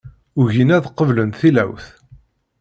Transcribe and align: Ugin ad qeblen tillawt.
Ugin 0.41 0.73
ad 0.77 0.85
qeblen 0.97 1.29
tillawt. 1.39 1.85